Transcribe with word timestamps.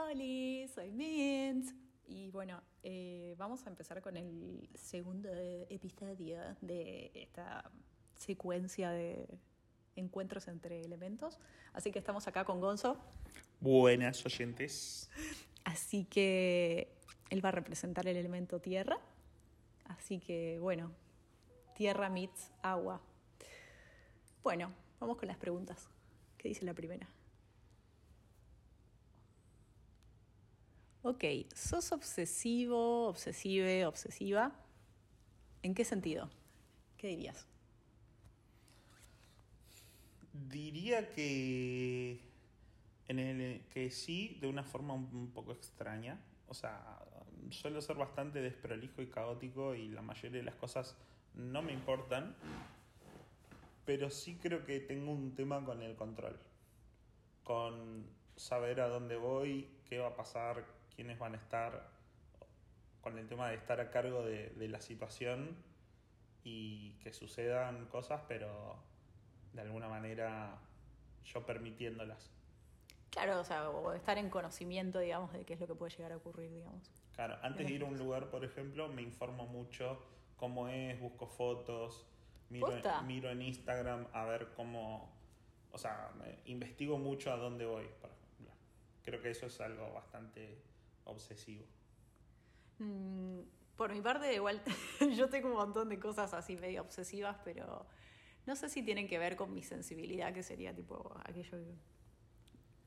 Hola, 0.00 0.68
soy 0.72 0.92
Mint. 0.92 1.72
Y 2.06 2.30
bueno, 2.30 2.62
eh, 2.84 3.34
vamos 3.36 3.66
a 3.66 3.68
empezar 3.68 4.00
con 4.00 4.16
el 4.16 4.68
segundo 4.76 5.28
episodio 5.68 6.38
de 6.60 7.10
esta 7.14 7.68
secuencia 8.14 8.90
de 8.90 9.26
encuentros 9.96 10.46
entre 10.46 10.82
elementos. 10.84 11.40
Así 11.72 11.90
que 11.90 11.98
estamos 11.98 12.28
acá 12.28 12.44
con 12.44 12.60
Gonzo. 12.60 12.96
Buenas 13.58 14.24
oyentes. 14.24 15.10
Así 15.64 16.04
que 16.04 16.94
él 17.28 17.44
va 17.44 17.48
a 17.48 17.52
representar 17.52 18.06
el 18.06 18.16
elemento 18.16 18.60
tierra. 18.60 19.00
Así 19.86 20.20
que 20.20 20.60
bueno, 20.60 20.92
tierra 21.74 22.08
meets 22.08 22.52
agua. 22.62 23.00
Bueno, 24.44 24.72
vamos 25.00 25.16
con 25.16 25.26
las 25.26 25.38
preguntas. 25.38 25.88
¿Qué 26.36 26.46
dice 26.46 26.64
la 26.64 26.74
primera? 26.74 27.08
Ok, 31.08 31.24
¿sos 31.54 31.90
obsesivo, 31.92 33.08
obsesive, 33.08 33.86
obsesiva? 33.86 34.52
¿En 35.62 35.74
qué 35.74 35.82
sentido? 35.82 36.28
¿Qué 36.98 37.06
dirías? 37.06 37.46
Diría 40.34 41.10
que 41.12 42.20
en 43.08 43.18
el 43.20 43.62
que 43.72 43.90
sí, 43.90 44.36
de 44.42 44.48
una 44.48 44.64
forma 44.64 44.92
un 44.92 45.30
poco 45.32 45.52
extraña. 45.52 46.20
O 46.46 46.52
sea, 46.52 46.98
suelo 47.48 47.80
ser 47.80 47.96
bastante 47.96 48.42
desprolijo 48.42 49.00
y 49.00 49.06
caótico 49.06 49.74
y 49.74 49.88
la 49.88 50.02
mayoría 50.02 50.40
de 50.40 50.44
las 50.44 50.56
cosas 50.56 50.94
no 51.32 51.62
me 51.62 51.72
importan. 51.72 52.36
Pero 53.86 54.10
sí 54.10 54.36
creo 54.42 54.66
que 54.66 54.78
tengo 54.80 55.12
un 55.12 55.34
tema 55.34 55.64
con 55.64 55.80
el 55.80 55.96
control. 55.96 56.38
Con 57.44 58.04
saber 58.36 58.82
a 58.82 58.88
dónde 58.88 59.16
voy, 59.16 59.70
qué 59.88 59.98
va 60.00 60.08
a 60.08 60.14
pasar, 60.14 60.76
quiénes 60.98 61.16
van 61.16 61.34
a 61.34 61.36
estar 61.36 61.88
con 63.00 63.16
el 63.18 63.28
tema 63.28 63.50
de 63.50 63.54
estar 63.54 63.78
a 63.78 63.88
cargo 63.92 64.24
de, 64.24 64.52
la 64.68 64.80
situación 64.80 65.56
y 66.42 66.94
que 66.94 67.12
sucedan 67.12 67.86
cosas, 67.86 68.22
pero 68.26 68.74
de 69.52 69.60
alguna 69.60 69.88
manera 69.88 70.58
yo 71.24 71.46
permitiéndolas. 71.46 72.32
Claro, 73.10 73.38
o 73.38 73.44
sea, 73.44 73.70
o 73.70 73.92
estar 73.92 74.18
en 74.18 74.28
conocimiento, 74.28 74.98
digamos, 74.98 75.32
de 75.32 75.44
qué 75.44 75.54
es 75.54 75.60
lo 75.60 75.68
que 75.68 75.76
puede 75.76 75.94
llegar 75.94 76.10
a 76.10 76.16
ocurrir, 76.16 76.52
digamos. 76.52 76.90
Claro, 77.14 77.38
antes 77.42 77.64
de 77.64 77.74
ir 77.74 77.82
a 77.82 77.86
un 77.86 77.96
lugar, 77.96 78.28
por 78.28 78.44
ejemplo, 78.44 78.88
me 78.88 79.02
informo 79.02 79.46
mucho 79.46 80.04
cómo 80.36 80.68
es, 80.68 80.98
busco 80.98 81.28
fotos, 81.28 82.08
miro, 82.50 82.72
miro 83.04 83.30
en 83.30 83.42
Instagram 83.42 84.08
a 84.12 84.24
ver 84.24 84.48
cómo, 84.56 85.12
o 85.70 85.78
sea, 85.78 86.10
investigo 86.46 86.98
mucho 86.98 87.32
a 87.32 87.36
dónde 87.36 87.66
voy, 87.66 87.86
por 88.00 88.10
ejemplo. 88.10 88.50
Creo 89.04 89.22
que 89.22 89.30
eso 89.30 89.46
es 89.46 89.60
algo 89.60 89.92
bastante 89.92 90.66
obsesivo? 91.08 91.64
Mm, 92.78 93.40
por 93.76 93.92
mi 93.92 94.00
parte, 94.00 94.34
igual 94.34 94.62
yo 95.16 95.28
tengo 95.28 95.48
un 95.48 95.54
montón 95.54 95.88
de 95.88 95.98
cosas 95.98 96.34
así 96.34 96.56
medio 96.56 96.82
obsesivas, 96.82 97.36
pero 97.44 97.86
no 98.46 98.56
sé 98.56 98.68
si 98.68 98.82
tienen 98.82 99.06
que 99.08 99.18
ver 99.18 99.36
con 99.36 99.52
mi 99.52 99.62
sensibilidad, 99.62 100.32
que 100.32 100.42
sería 100.42 100.74
tipo 100.74 101.14
aquello 101.24 101.58
que, 101.58 101.74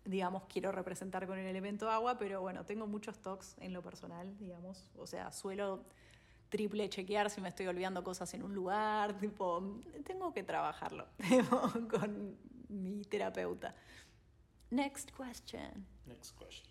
digamos, 0.09 0.43
quiero 0.45 0.71
representar 0.71 1.27
con 1.27 1.37
el 1.37 1.45
elemento 1.45 1.89
agua, 1.89 2.17
pero 2.17 2.41
bueno, 2.41 2.65
tengo 2.65 2.87
muchos 2.87 3.19
talks 3.19 3.55
en 3.59 3.73
lo 3.73 3.81
personal, 3.81 4.37
digamos, 4.37 4.89
o 4.97 5.05
sea, 5.05 5.31
suelo 5.31 5.85
triple 6.49 6.89
chequear 6.89 7.29
si 7.29 7.41
me 7.41 7.49
estoy 7.49 7.67
olvidando 7.67 8.03
cosas 8.03 8.33
en 8.33 8.43
un 8.43 8.53
lugar, 8.53 9.17
tipo, 9.19 9.79
tengo 10.03 10.33
que 10.33 10.43
trabajarlo 10.43 11.07
con 11.89 12.37
mi 12.67 13.03
terapeuta. 13.05 13.75
Next 14.71 15.11
question. 15.11 15.85
Next 16.05 16.37
question. 16.37 16.70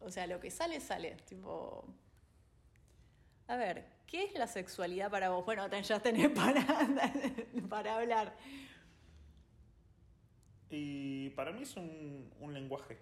O 0.00 0.10
sea, 0.10 0.26
lo 0.26 0.40
que 0.40 0.50
sale, 0.50 0.80
sale. 0.80 1.16
Tipo. 1.26 1.84
A 3.46 3.56
ver, 3.56 3.86
¿qué 4.06 4.24
es 4.24 4.34
la 4.34 4.46
sexualidad 4.46 5.10
para 5.10 5.30
vos? 5.30 5.44
Bueno, 5.44 5.68
ya 5.68 6.00
tenés 6.00 6.28
para, 6.34 6.64
para 7.68 7.96
hablar. 7.96 8.36
Y 10.70 11.30
para 11.30 11.52
mí 11.52 11.62
es 11.62 11.76
un, 11.76 12.30
lenguaje. 12.52 12.98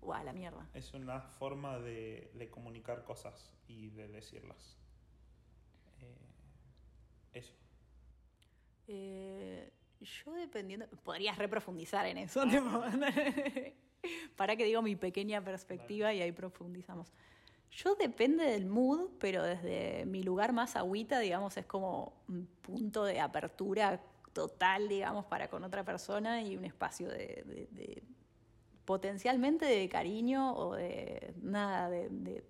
Guau, 0.00 0.24
la 0.24 0.32
mierda. 0.32 0.68
Es 0.74 0.92
una 0.94 1.20
forma 1.20 1.78
de, 1.78 2.48
comunicar 2.50 3.04
cosas 3.04 3.52
y 3.68 3.88
de 3.90 4.08
decirlas. 4.08 4.76
Eh, 6.00 6.18
eso. 7.32 7.54
Eh, 8.88 9.72
yo 10.00 10.32
dependiendo. 10.32 10.88
Podrías 11.04 11.38
reprofundizar 11.38 12.06
en 12.06 12.18
eso. 12.18 12.42
Para 14.36 14.56
que 14.56 14.64
digo 14.64 14.82
mi 14.82 14.96
pequeña 14.96 15.42
perspectiva 15.42 16.12
y 16.12 16.22
ahí 16.22 16.32
profundizamos. 16.32 17.12
Yo 17.70 17.94
depende 17.94 18.44
del 18.44 18.66
mood, 18.66 19.10
pero 19.18 19.42
desde 19.42 20.06
mi 20.06 20.22
lugar 20.22 20.52
más 20.52 20.76
agüita, 20.76 21.18
digamos, 21.18 21.56
es 21.56 21.66
como 21.66 22.12
un 22.28 22.46
punto 22.62 23.04
de 23.04 23.20
apertura 23.20 24.00
total, 24.32 24.88
digamos, 24.88 25.26
para 25.26 25.48
con 25.48 25.64
otra 25.64 25.84
persona 25.84 26.42
y 26.42 26.56
un 26.56 26.64
espacio 26.64 27.08
de, 27.08 28.02
potencialmente 28.84 29.66
de 29.66 29.88
cariño 29.88 30.54
o 30.54 30.74
de 30.74 31.34
nada, 31.42 31.90
de, 31.90 32.44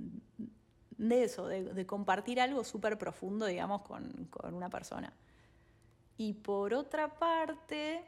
de 0.99 1.23
eso, 1.23 1.47
de, 1.47 1.87
compartir 1.87 2.41
algo 2.41 2.65
súper 2.65 2.99
profundo, 2.99 3.47
digamos, 3.47 3.83
con, 3.83 4.27
con 4.31 4.55
una 4.55 4.71
persona. 4.71 5.13
Y 6.17 6.33
por 6.35 6.73
otra 6.75 7.19
parte, 7.19 8.05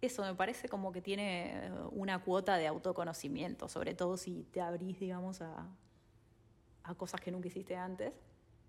eso 0.00 0.22
me 0.22 0.34
parece 0.34 0.68
como 0.68 0.92
que 0.92 1.00
tiene 1.00 1.70
una 1.92 2.22
cuota 2.22 2.56
de 2.56 2.66
autoconocimiento, 2.66 3.68
sobre 3.68 3.94
todo 3.94 4.16
si 4.16 4.44
te 4.52 4.60
abrís, 4.60 4.98
digamos, 5.00 5.40
a, 5.40 5.66
a 6.84 6.94
cosas 6.94 7.20
que 7.20 7.30
nunca 7.30 7.48
hiciste 7.48 7.76
antes. 7.76 8.12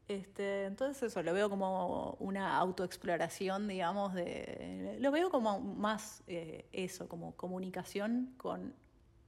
Este, 0.07 0.65
entonces 0.65 1.03
eso, 1.03 1.21
lo 1.21 1.33
veo 1.33 1.49
como 1.49 2.11
una 2.19 2.57
autoexploración, 2.57 3.67
digamos, 3.67 4.13
de, 4.13 4.95
lo 5.01 5.11
veo 5.11 5.29
como 5.29 5.59
más 5.59 6.23
eh, 6.27 6.65
eso, 6.71 7.09
como 7.09 7.35
comunicación 7.35 8.33
con 8.37 8.73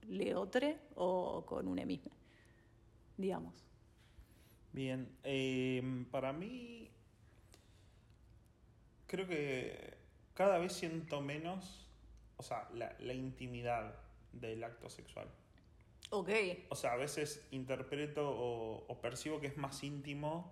leotre 0.07 0.79
o 0.95 1.45
con 1.45 1.67
un 1.67 1.85
mismo, 1.85 2.11
digamos. 3.17 3.65
Bien, 4.71 5.09
eh, 5.23 6.05
para 6.11 6.31
mí 6.31 6.89
creo 9.05 9.27
que 9.27 9.97
cada 10.33 10.59
vez 10.59 10.71
siento 10.71 11.19
menos 11.19 11.88
o 12.39 12.43
sea, 12.43 12.69
la, 12.73 12.95
la 12.99 13.13
intimidad 13.13 13.95
del 14.31 14.63
acto 14.63 14.89
sexual. 14.89 15.27
Ok. 16.09 16.29
O 16.69 16.75
sea, 16.75 16.93
a 16.93 16.95
veces 16.95 17.45
interpreto 17.51 18.23
o, 18.25 19.01
percibo 19.01 19.41
que 19.41 19.47
es 19.47 19.57
más 19.57 19.83
íntimo, 19.83 20.49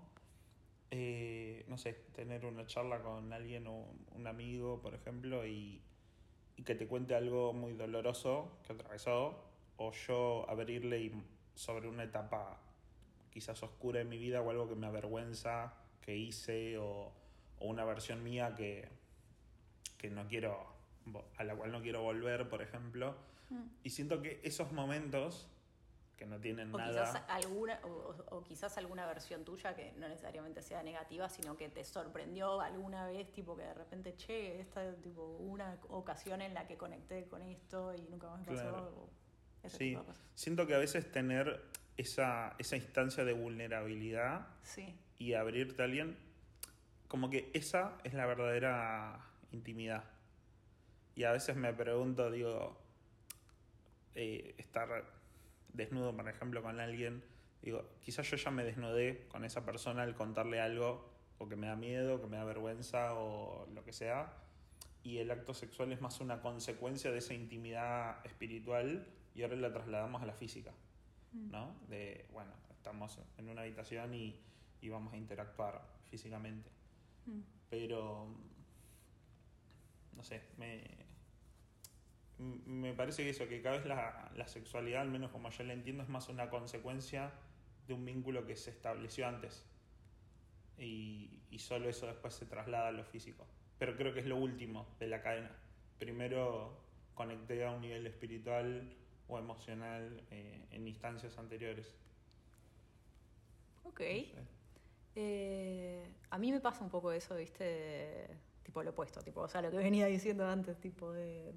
eh, 0.92 1.64
no 1.70 1.78
sé, 1.78 1.94
tener 2.14 2.46
una 2.46 2.66
charla 2.66 3.02
con 3.02 3.32
alguien 3.32 3.68
o 3.68 3.86
un 4.16 4.28
amigo, 4.28 4.82
por 4.82 4.94
ejemplo, 4.94 5.48
y, 5.48 5.82
y 6.58 6.64
que 6.64 6.76
te 6.76 6.88
cuente 6.88 7.16
algo 7.16 7.54
muy 7.54 7.72
doloroso 7.72 8.60
que 8.66 8.74
atravesó, 8.74 9.46
o 9.78 9.92
yo 9.94 10.46
abrirle 10.50 11.14
sobre 11.56 11.88
una 11.88 12.04
etapa 12.04 12.60
quizás 13.32 13.64
oscura 13.64 14.00
de 14.00 14.06
mi 14.06 14.18
vida 14.18 14.42
o 14.42 14.50
algo 14.50 14.68
que 14.68 14.76
me 14.76 14.88
avergüenza 14.88 15.74
que 16.02 16.18
hice, 16.18 16.78
o, 16.78 17.14
o 17.60 17.66
una 17.66 17.86
versión 17.86 18.24
mía 18.24 18.56
que, 18.56 18.90
que 19.98 20.10
no 20.10 20.28
quiero 20.28 20.77
a 21.38 21.44
la 21.44 21.56
cual 21.56 21.72
no 21.72 21.82
quiero 21.82 22.02
volver, 22.02 22.50
por 22.50 22.62
ejemplo. 22.62 23.16
Mm. 23.50 23.64
Y 23.84 23.90
siento 23.90 24.22
que 24.22 24.42
esos 24.44 24.72
momentos 24.72 25.48
que 26.18 26.26
no 26.26 26.40
tienen 26.40 26.74
o 26.74 26.78
nada. 26.78 27.06
Quizás 27.06 27.24
alguna, 27.30 27.80
o, 27.84 28.44
quizás 28.44 28.78
alguna 28.78 29.06
versión 29.06 29.46
tuya 29.46 29.76
que 29.76 29.94
no 29.94 30.10
necesariamente 30.10 30.62
sea 30.62 30.84
negativa, 30.84 31.30
sino 31.30 31.56
que 31.56 31.70
te 31.70 31.84
sorprendió 31.84 32.60
alguna 32.60 33.06
vez, 33.06 33.32
tipo 33.32 33.56
que 33.56 33.64
de 33.64 33.74
repente, 33.74 34.16
che, 34.18 34.60
esta 34.60 34.94
tipo 34.96 35.38
una 35.38 35.78
ocasión 35.90 36.42
en 36.42 36.54
la 36.54 36.68
que 36.68 36.76
conecté 36.76 37.28
con 37.28 37.44
esto 37.44 37.94
y 37.94 38.02
nunca 38.10 38.30
más 38.30 38.40
me 38.42 38.48
pasó. 38.48 39.10
sí, 39.68 39.98
siento 40.34 40.66
que 40.66 40.74
a 40.74 40.80
veces 40.80 41.10
tener 41.12 41.62
esa, 41.98 42.56
esa 42.58 42.76
instancia 42.76 43.24
de 43.24 43.34
vulnerabilidad 43.34 44.48
y 45.20 45.34
abrirte 45.34 45.84
a 45.84 45.86
alguien, 45.86 46.18
como 47.08 47.30
que 47.30 47.52
esa 47.54 47.98
es 48.04 48.14
la 48.14 48.26
verdadera 48.26 49.24
intimidad. 49.52 50.04
Y 51.18 51.24
a 51.24 51.32
veces 51.32 51.56
me 51.56 51.74
pregunto, 51.74 52.30
digo, 52.30 52.78
eh, 54.14 54.54
estar 54.60 55.04
desnudo, 55.74 56.16
por 56.16 56.30
ejemplo, 56.30 56.62
con 56.62 56.80
alguien, 56.80 57.24
digo, 57.64 57.90
quizás 58.02 58.30
yo 58.30 58.38
ya 58.38 58.52
me 58.52 58.64
desnudé 58.64 59.26
con 59.28 59.44
esa 59.44 59.66
persona 59.66 60.04
al 60.04 60.14
contarle 60.14 60.62
algo, 60.62 61.10
o 61.40 61.50
que 61.50 61.56
me 61.56 61.66
da 61.66 61.76
miedo, 61.76 62.22
que 62.22 62.28
me 62.28 62.38
da 62.38 62.44
vergüenza, 62.44 63.16
o 63.16 63.66
lo 63.74 63.84
que 63.84 63.94
sea. 63.94 64.32
Y 65.02 65.18
el 65.18 65.32
acto 65.32 65.56
sexual 65.56 65.92
es 65.92 66.02
más 66.02 66.22
una 66.22 66.40
consecuencia 66.40 67.10
de 67.10 67.18
esa 67.18 67.34
intimidad 67.34 68.24
espiritual 68.24 69.08
y 69.34 69.42
ahora 69.42 69.56
la 69.56 69.74
trasladamos 69.74 70.22
a 70.22 70.28
la 70.28 70.34
física. 70.34 70.72
Mm. 71.32 71.50
¿No? 71.50 71.76
De, 71.90 72.28
bueno, 72.32 72.52
estamos 72.70 73.18
en 73.40 73.50
una 73.50 73.64
habitación 73.64 74.14
y, 74.14 74.40
y 74.82 74.90
vamos 74.90 75.16
a 75.16 75.18
interactuar 75.18 75.82
físicamente. 76.12 76.70
Mm. 77.26 77.40
Pero 77.72 78.28
no 80.16 80.24
sé, 80.24 80.42
me, 80.58 81.07
me 82.40 82.94
parece 82.94 83.24
que 83.24 83.32
eso, 83.32 83.48
que 83.48 83.62
cada 83.62 83.78
vez 83.78 83.86
la, 83.86 84.32
la, 84.36 84.48
sexualidad, 84.48 85.02
al 85.02 85.10
menos 85.10 85.32
como 85.32 85.50
yo 85.50 85.64
la 85.64 85.74
entiendo, 85.74 86.04
es 86.04 86.10
más 86.10 86.30
una 86.30 86.50
consecuencia 86.50 87.32
de 87.88 87.94
un 87.94 88.06
vínculo 88.06 88.46
que 88.46 88.56
se 88.56 88.70
estableció 88.70 89.28
antes. 89.28 89.66
Y, 90.78 91.42
y 91.50 91.60
solo 91.60 91.90
eso 91.90 92.06
después 92.06 92.36
se 92.36 92.46
traslada 92.46 92.90
a 92.90 92.92
lo 92.92 93.04
físico. 93.04 93.48
Pero 93.80 93.96
creo 93.96 94.14
que 94.14 94.20
es 94.20 94.28
lo 94.28 94.38
último 94.38 94.88
de 95.00 95.08
la 95.08 95.22
cadena. 95.22 95.52
Primero 95.98 96.80
conecté 97.16 97.66
a 97.66 97.72
un 97.72 97.82
nivel 97.82 98.06
espiritual 98.06 98.96
o 99.28 99.40
emocional 99.40 100.24
eh, 100.32 100.66
en 100.72 100.88
instancias 100.88 101.38
anteriores. 101.38 101.96
Ok. 103.84 104.02
Eh, 105.16 106.08
a 106.30 106.38
mí 106.38 106.52
me 106.52 106.60
pasa 106.60 106.84
un 106.84 106.92
poco 106.92 107.12
eso, 107.12 107.36
viste, 107.36 108.28
tipo 108.64 108.84
lo 108.84 108.92
opuesto, 108.92 109.22
tipo, 109.22 109.42
o 109.42 109.48
sea, 109.48 109.64
lo 109.64 109.72
que 109.72 109.78
venía 109.78 110.06
diciendo 110.06 110.46
antes, 110.46 110.80
tipo 110.80 111.12
de, 111.12 111.54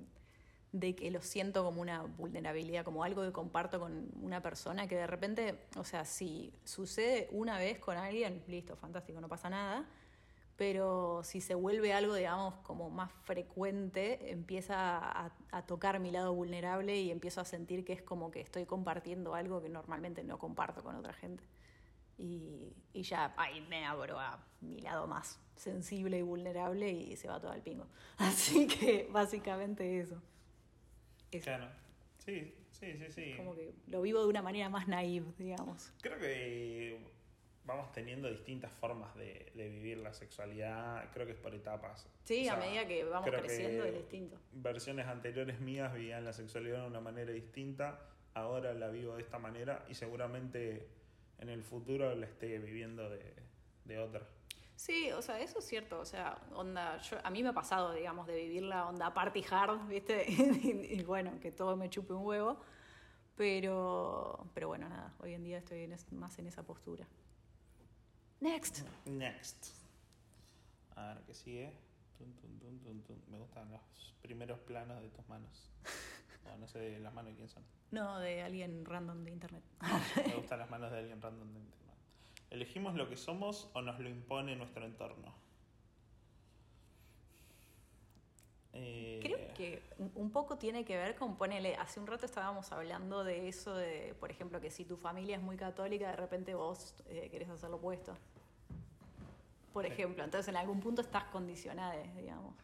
de 0.72 0.94
que 0.94 1.10
lo 1.10 1.20
siento 1.20 1.64
como 1.64 1.80
una 1.80 2.02
vulnerabilidad, 2.02 2.84
como 2.84 3.02
algo 3.04 3.22
que 3.22 3.32
comparto 3.32 3.80
con 3.80 4.08
una 4.22 4.40
persona 4.40 4.86
que 4.86 4.96
de 4.96 5.06
repente, 5.06 5.58
o 5.76 5.84
sea, 5.84 6.04
si 6.04 6.52
sucede 6.64 7.28
una 7.32 7.58
vez 7.58 7.78
con 7.78 7.96
alguien, 7.96 8.42
listo, 8.46 8.76
fantástico, 8.76 9.20
no 9.20 9.28
pasa 9.28 9.50
nada 9.50 9.86
pero 10.60 11.22
si 11.24 11.40
se 11.40 11.54
vuelve 11.54 11.94
algo, 11.94 12.14
digamos, 12.14 12.52
como 12.56 12.90
más 12.90 13.10
frecuente, 13.22 14.30
empieza 14.30 15.30
a, 15.50 15.62
tocar 15.62 15.98
mi 16.00 16.10
lado 16.10 16.34
vulnerable 16.34 17.00
y 17.00 17.10
empiezo 17.10 17.40
a 17.40 17.46
sentir 17.46 17.82
que 17.82 17.94
es 17.94 18.02
como 18.02 18.30
que 18.30 18.42
estoy 18.42 18.66
compartiendo 18.66 19.34
algo 19.34 19.62
que 19.62 19.70
normalmente 19.70 20.22
no 20.22 20.38
comparto 20.38 20.82
con 20.82 20.96
otra 20.96 21.14
gente. 21.14 21.42
Y, 22.18 22.74
ya 22.92 23.32
ahí 23.38 23.62
me 23.70 23.86
abro 23.86 24.20
a 24.20 24.38
mi 24.60 24.82
lado 24.82 25.06
más 25.06 25.40
sensible 25.56 26.18
y 26.18 26.22
vulnerable 26.22 26.90
y 26.90 27.16
se 27.16 27.26
va 27.26 27.40
todo 27.40 27.52
al 27.52 27.62
pingo. 27.62 27.86
Así 28.18 28.66
que 28.66 29.08
básicamente 29.10 29.98
eso. 29.98 30.20
Claro. 31.38 31.68
Sí, 32.18 32.54
sí, 32.70 32.98
sí, 32.98 33.10
sí. 33.10 33.34
Como 33.36 33.54
que 33.54 33.72
lo 33.86 34.02
vivo 34.02 34.22
de 34.22 34.28
una 34.28 34.42
manera 34.42 34.68
más 34.68 34.88
naive, 34.88 35.26
digamos. 35.38 35.92
Creo 36.00 36.18
que 36.18 36.98
vamos 37.64 37.92
teniendo 37.92 38.28
distintas 38.28 38.72
formas 38.72 39.14
de, 39.14 39.52
vivir 39.54 39.98
la 39.98 40.12
sexualidad, 40.12 41.10
creo 41.12 41.26
que 41.26 41.32
es 41.32 41.38
por 41.38 41.54
etapas. 41.54 42.08
Sí, 42.24 42.48
a 42.48 42.56
medida 42.56 42.86
que 42.86 43.04
vamos 43.04 43.30
creciendo 43.30 43.84
es 43.84 43.94
distinto. 43.94 44.36
Versiones 44.52 45.06
anteriores 45.06 45.60
mías 45.60 45.94
vivían 45.94 46.24
la 46.24 46.32
sexualidad 46.32 46.82
de 46.82 46.86
una 46.88 47.00
manera 47.00 47.30
distinta, 47.32 48.00
ahora 48.34 48.74
la 48.74 48.88
vivo 48.88 49.16
de 49.16 49.22
esta 49.22 49.38
manera 49.38 49.84
y 49.88 49.94
seguramente 49.94 50.88
en 51.38 51.48
el 51.48 51.62
futuro 51.62 52.14
la 52.14 52.26
esté 52.26 52.58
viviendo 52.58 53.08
de, 53.08 53.98
otra. 53.98 54.26
Sí, 54.80 55.12
o 55.12 55.20
sea, 55.20 55.38
eso 55.40 55.58
es 55.58 55.66
cierto, 55.66 56.00
o 56.00 56.06
sea, 56.06 56.40
onda, 56.54 56.96
yo, 57.02 57.18
a 57.22 57.28
mí 57.28 57.42
me 57.42 57.50
ha 57.50 57.52
pasado, 57.52 57.92
digamos, 57.92 58.26
de 58.26 58.34
vivir 58.34 58.62
la 58.62 58.86
onda 58.86 59.12
party 59.12 59.44
hard, 59.50 59.86
¿viste? 59.88 60.24
y, 60.26 61.02
bueno, 61.02 61.38
que 61.38 61.52
todo 61.52 61.76
me 61.76 61.90
chupe 61.90 62.14
un 62.14 62.24
huevo, 62.24 62.58
pero, 63.36 64.46
pero 64.54 64.68
bueno, 64.68 64.88
nada, 64.88 65.12
hoy 65.18 65.34
en 65.34 65.44
día 65.44 65.58
estoy 65.58 65.86
más 66.12 66.38
en 66.38 66.46
esa 66.46 66.62
postura. 66.62 67.06
Next. 68.40 68.86
Next. 69.04 69.66
A 70.96 71.08
ver, 71.08 71.24
¿qué 71.26 71.34
sigue? 71.34 71.72
Me 73.28 73.38
gustan 73.38 73.70
los 73.70 74.14
primeros 74.22 74.60
planos 74.60 75.02
de 75.02 75.10
tus 75.10 75.28
manos. 75.28 75.70
no 76.58 76.66
sé 76.66 76.78
de 76.78 77.00
las 77.00 77.12
manos 77.12 77.32
de 77.32 77.36
quién 77.36 77.50
son. 77.50 77.64
No, 77.90 78.18
de 78.18 78.40
alguien 78.40 78.86
random 78.86 79.24
de 79.24 79.30
internet. 79.30 79.62
Me 80.26 80.34
gustan 80.36 80.58
las 80.58 80.70
manos 80.70 80.90
de 80.90 81.00
alguien 81.00 81.20
random 81.20 81.52
de 81.52 81.60
internet. 81.60 81.89
¿Elegimos 82.50 82.94
lo 82.94 83.08
que 83.08 83.16
somos 83.16 83.70
o 83.74 83.82
nos 83.82 83.98
lo 84.00 84.08
impone 84.08 84.56
nuestro 84.56 84.84
entorno? 84.84 85.32
Eh, 88.72 89.20
Creo 89.22 89.54
que 89.54 89.82
un 90.14 90.30
poco 90.30 90.56
tiene 90.56 90.84
que 90.84 90.96
ver 90.96 91.16
con, 91.16 91.36
ponele, 91.36 91.74
hace 91.76 91.98
un 91.98 92.06
rato 92.06 92.26
estábamos 92.26 92.70
hablando 92.72 93.24
de 93.24 93.48
eso, 93.48 93.74
de, 93.74 94.14
por 94.20 94.30
ejemplo, 94.30 94.60
que 94.60 94.70
si 94.70 94.84
tu 94.84 94.96
familia 94.96 95.36
es 95.36 95.42
muy 95.42 95.56
católica, 95.56 96.08
de 96.08 96.16
repente 96.16 96.54
vos 96.54 96.94
eh, 97.06 97.28
querés 97.30 97.48
hacer 97.48 97.70
lo 97.70 97.76
opuesto 97.76 98.16
por 99.72 99.86
ejemplo. 99.86 100.24
Entonces 100.24 100.48
en 100.48 100.56
algún 100.56 100.80
punto 100.80 101.02
estás 101.02 101.24
condicionada, 101.24 101.96
digamos. 102.16 102.54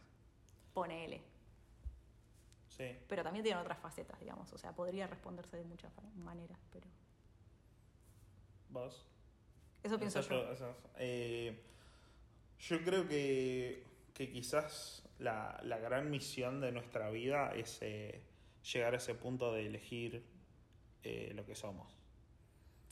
Ponele. 0.73 1.23
Sí. 2.69 2.95
Pero 3.07 3.23
también 3.23 3.43
tiene 3.43 3.59
otras 3.59 3.79
facetas, 3.79 4.19
digamos. 4.19 4.51
O 4.53 4.57
sea, 4.57 4.73
podría 4.73 5.07
responderse 5.07 5.57
de 5.57 5.63
muchas 5.63 5.91
maneras, 6.15 6.59
pero. 6.71 6.87
¿Vos? 8.69 9.07
Eso 9.87 9.99
pienso 9.99 10.21
yo. 10.21 10.75
Eh, 10.97 11.59
yo 12.59 12.83
creo 12.83 13.07
que, 13.07 13.83
que 14.13 14.29
quizás 14.29 15.03
la, 15.19 15.59
la, 15.63 15.77
gran 15.77 16.09
misión 16.09 16.61
de 16.61 16.71
nuestra 16.71 17.09
vida 17.09 17.53
es 17.55 17.79
eh, 17.81 18.21
llegar 18.73 18.93
a 18.93 18.97
ese 18.97 19.15
punto 19.15 19.53
de 19.53 19.65
elegir 19.65 20.23
eh, 21.03 21.31
lo 21.35 21.45
que 21.45 21.55
somos. 21.55 21.93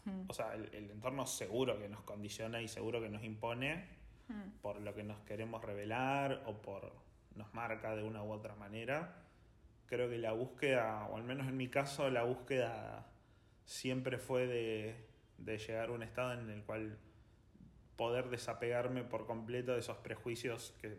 Hmm. 0.05 0.23
O 0.27 0.33
sea, 0.33 0.53
el, 0.53 0.69
el, 0.73 0.91
entorno 0.91 1.25
seguro 1.25 1.77
que 1.79 1.89
nos 1.89 2.01
condiciona 2.01 2.61
y 2.61 2.67
seguro 2.67 3.01
que 3.01 3.09
nos 3.09 3.23
impone, 3.23 3.95
Hmm. 4.27 4.57
por 4.61 4.81
lo 4.81 4.95
que 4.95 5.03
nos 5.03 5.19
queremos 5.19 5.63
revelar 5.63 6.41
o 6.47 6.59
por 6.59 6.91
nos 7.35 7.53
marca 7.53 7.95
de 7.95 8.03
una 8.03 8.23
u 8.23 8.31
otra 8.31 8.55
manera. 8.55 9.21
Creo 9.85 10.09
que 10.09 10.17
la 10.17 10.31
búsqueda, 10.31 11.07
o 11.11 11.17
al 11.17 11.23
menos 11.23 11.47
en 11.47 11.57
mi 11.57 11.67
caso, 11.67 12.09
la 12.09 12.23
búsqueda 12.23 13.05
siempre 13.65 14.17
fue 14.17 14.47
de, 14.47 14.95
llegar 15.37 15.89
a 15.89 15.91
un 15.91 16.03
estado 16.03 16.33
en 16.33 16.49
el 16.49 16.63
cual 16.63 16.97
poder 17.95 18.29
desapegarme 18.29 19.03
por 19.03 19.25
completo 19.25 19.73
de 19.73 19.79
esos 19.79 19.97
prejuicios 19.97 20.73
que, 20.81 20.97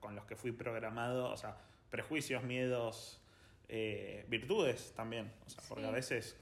con 0.00 0.14
los 0.14 0.24
que 0.24 0.36
fui 0.36 0.52
programado, 0.52 1.30
o 1.30 1.36
sea, 1.36 1.56
prejuicios, 1.90 2.42
miedos, 2.42 3.20
eh, 3.68 4.24
virtudes 4.28 4.92
también, 4.94 5.32
o 5.46 5.50
sea, 5.50 5.62
porque 5.68 5.86
a 5.86 5.90
veces 5.90 6.36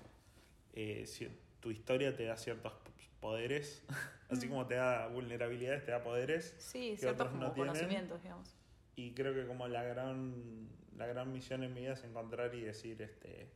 eh, 0.72 1.04
si 1.06 1.28
tu 1.60 1.70
historia 1.70 2.16
te 2.16 2.24
da 2.24 2.36
ciertos 2.36 2.72
poderes, 3.20 3.84
así 4.30 4.48
como 4.48 4.66
te 4.66 4.74
da 4.74 5.06
vulnerabilidades, 5.08 5.84
te 5.84 5.92
da 5.92 6.02
poderes. 6.02 6.54
Sí, 6.58 6.96
ciertos 6.96 7.28
conocimientos, 7.28 8.22
digamos. 8.22 8.54
Y 8.96 9.12
creo 9.14 9.34
que 9.34 9.46
como 9.46 9.68
la 9.68 9.82
gran, 9.84 10.68
la 10.96 11.06
gran 11.06 11.32
misión 11.32 11.62
en 11.62 11.72
mi 11.72 11.80
vida 11.82 11.92
es 11.94 12.04
encontrar 12.04 12.54
y 12.54 12.60
decir, 12.60 13.00
este, 13.00 13.48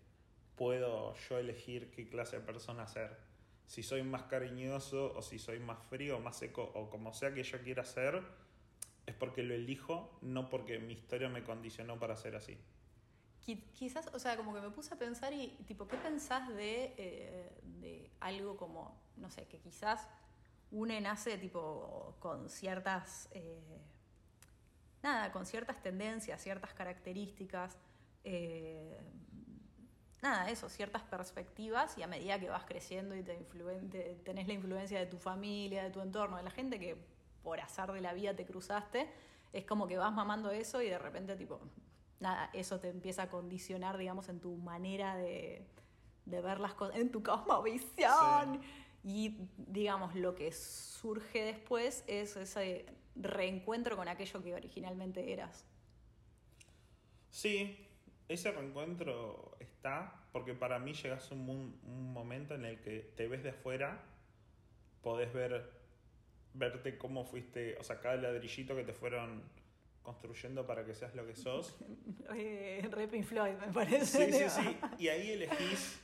puedo 0.55 1.15
yo 1.29 1.39
elegir 1.39 1.91
qué 1.91 2.09
clase 2.09 2.37
de 2.37 2.43
persona 2.43 2.87
ser. 2.87 3.17
Si 3.67 3.83
soy 3.83 4.03
más 4.03 4.25
cariñoso 4.25 5.13
o 5.15 5.23
si 5.23 5.39
soy 5.39 5.59
más 5.59 5.79
frío 5.91 6.21
más 6.21 6.37
seco 6.37 6.71
o 6.75 6.89
como 6.89 7.13
sea 7.13 7.35
que 7.35 7.43
yo 7.43 7.61
quiera 7.63 7.85
ser, 7.85 8.23
es 9.07 9.15
porque 9.15 9.43
lo 9.43 9.55
elijo, 9.55 10.19
no 10.23 10.49
porque 10.49 10.79
mi 10.79 10.95
historia 10.95 11.29
me 11.29 11.43
condicionó 11.43 11.99
para 11.99 12.17
ser 12.17 12.37
así. 12.37 12.57
Quizás, 13.75 14.09
o 14.13 14.19
sea, 14.19 14.37
como 14.37 14.53
que 14.53 14.61
me 14.61 14.71
puse 14.71 14.93
a 14.93 14.99
pensar 14.99 15.33
y, 15.33 15.57
tipo, 15.69 15.87
¿qué 15.87 15.97
pensás 15.99 16.49
de, 16.49 16.95
eh, 16.97 17.61
de 17.81 18.11
algo 18.19 18.57
como 18.57 19.07
no 19.17 19.31
sé, 19.31 19.47
que 19.47 19.59
quizás 19.59 20.07
une 20.71 21.00
nace 21.00 21.38
tipo 21.38 22.17
con 22.21 22.49
ciertas, 22.49 23.29
eh, 23.33 23.81
nada, 25.02 25.33
con 25.33 25.47
ciertas 25.47 25.83
tendencias, 25.83 26.43
ciertas 26.43 26.75
características, 26.75 27.76
eh, 28.25 28.99
nada, 30.26 30.50
eso, 30.50 30.68
ciertas 30.68 31.02
perspectivas 31.02 31.97
y 31.99 32.02
a 32.02 32.06
medida 32.06 32.38
que 32.38 32.49
vas 32.49 32.64
creciendo 32.64 33.14
y 33.14 33.23
te, 33.23 33.37
tenés 34.25 34.47
la 34.47 34.54
influencia 34.54 34.99
de 34.99 35.06
tu 35.06 35.18
familia, 35.18 35.85
de 35.85 35.90
tu 35.90 36.00
entorno, 36.00 36.37
de 36.37 36.42
la 36.42 36.50
gente 36.50 36.78
que 36.78 36.97
por 37.42 37.61
azar 37.61 37.92
de 37.92 38.00
la 38.00 38.12
vida 38.12 38.35
te 38.35 38.45
cruzaste, 38.45 39.09
es 39.52 39.64
como 39.64 39.87
que 39.87 39.97
vas 39.97 40.12
mamando 40.12 40.50
eso 40.50 40.83
y 40.83 40.88
de 40.88 40.99
repente 40.99 41.37
tipo, 41.37 41.61
nada, 42.18 42.50
eso 42.52 42.80
te 42.80 42.88
empieza 42.88 43.23
a 43.23 43.30
condicionar, 43.30 43.97
digamos, 43.99 44.28
en 44.28 44.40
tu 44.40 44.56
manera 44.56 45.16
de, 45.16 45.64
ver 46.25 46.59
las 46.59 46.75
cosas, 46.75 46.97
en 46.97 47.11
tu 47.11 47.23
cosmovisión. 47.23 48.61
Y 49.04 49.37
digamos, 49.56 50.16
lo 50.16 50.35
que 50.35 50.50
surge 50.50 51.45
después 51.45 52.02
es 52.09 52.37
ese 52.37 52.87
reencuentro 53.14 53.97
con 53.97 54.09
aquello 54.09 54.42
que 54.42 54.52
originalmente 54.52 55.33
eras. 55.33 55.64
Sí, 57.30 57.86
ese 58.28 58.50
reencuentro 58.50 59.56
está 59.61 60.25
porque 60.33 60.54
para 60.54 60.78
mí 60.78 60.92
llegas 60.92 61.30
a 61.30 61.35
un, 61.35 61.80
un 61.83 62.12
momento 62.12 62.54
en 62.54 62.64
el 62.64 62.80
que 62.80 63.12
te 63.16 63.28
ves 63.28 63.42
de 63.42 63.50
afuera, 63.50 64.02
podés 65.02 65.33
ver, 65.33 65.71
verte 66.54 66.99
cómo 66.99 67.25
fuiste, 67.25 67.76
o 67.78 67.85
sea, 67.85 68.00
cada 68.00 68.16
ladrillito 68.16 68.75
que 68.76 68.85
te 68.85 68.92
fueron 68.92 69.42
construyendo 70.02 70.66
para 70.66 70.85
que 70.85 70.95
seas 70.95 71.14
lo 71.14 71.26
que 71.26 71.37
sos. 71.37 71.76
Eh, 72.35 72.83
Floyd, 73.23 73.54
me 73.54 73.73
parece. 73.73 74.26
Sí, 74.26 74.33
sí, 74.33 74.49
sí. 74.49 74.76
Y 74.99 75.09
ahí 75.09 75.30
elegís 75.30 76.02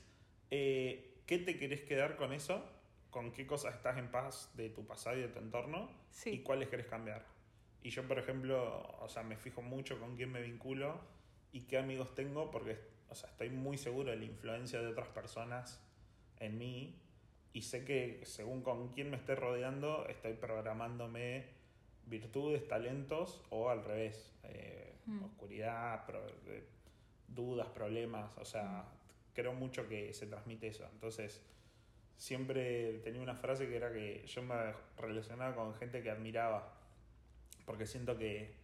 eh, 0.50 1.18
qué 1.26 1.38
te 1.38 1.58
querés 1.58 1.80
quedar 1.82 2.16
con 2.16 2.32
eso 2.32 2.64
con 3.12 3.30
qué 3.30 3.46
cosas 3.46 3.74
estás 3.74 3.98
en 3.98 4.10
paz 4.10 4.50
de 4.56 4.70
tu 4.70 4.86
pasado 4.86 5.18
y 5.18 5.20
de 5.20 5.28
tu 5.28 5.38
entorno 5.38 5.90
y 6.24 6.38
cuáles 6.38 6.68
querés 6.68 6.86
cambiar. 6.86 7.24
Y 7.82 7.90
yo, 7.90 8.08
por 8.08 8.18
ejemplo, 8.18 8.96
o 9.00 9.08
sea, 9.08 9.22
me 9.22 9.36
fijo 9.36 9.60
mucho 9.60 10.00
con 10.00 10.16
quién 10.16 10.32
me 10.32 10.40
vinculo 10.40 10.98
y 11.52 11.62
qué 11.62 11.78
amigos 11.78 12.14
tengo 12.14 12.50
porque, 12.50 12.78
o 13.08 13.14
sea, 13.14 13.28
estoy 13.30 13.50
muy 13.50 13.78
seguro 13.78 14.10
de 14.10 14.16
la 14.16 14.24
influencia 14.24 14.80
de 14.80 14.88
otras 14.88 15.08
personas 15.08 15.80
en 16.40 16.58
mí 16.58 16.98
y 17.52 17.62
sé 17.62 17.84
que 17.84 18.20
según 18.24 18.62
con 18.62 18.88
quién 18.88 19.10
me 19.10 19.16
esté 19.16 19.34
rodeando, 19.34 20.06
estoy 20.08 20.32
programándome 20.32 21.44
virtudes, 22.06 22.66
talentos 22.66 23.42
o 23.50 23.68
al 23.68 23.84
revés, 23.84 24.32
eh, 24.44 24.94
mm. 25.06 25.24
oscuridad, 25.24 26.04
dudas, 27.28 27.68
problemas, 27.68 28.30
o 28.38 28.44
sea, 28.44 28.84
creo 29.34 29.52
mucho 29.52 29.88
que 29.88 30.12
se 30.14 30.26
transmite 30.26 30.68
eso. 30.68 30.88
Entonces, 30.92 31.42
siempre 32.16 33.00
tenía 33.04 33.20
una 33.20 33.34
frase 33.34 33.68
que 33.68 33.76
era 33.76 33.92
que 33.92 34.24
yo 34.26 34.42
me 34.42 34.54
relacionaba 34.96 35.54
con 35.54 35.74
gente 35.74 36.02
que 36.02 36.10
admiraba, 36.10 36.72
porque 37.66 37.86
siento 37.86 38.16
que 38.16 38.61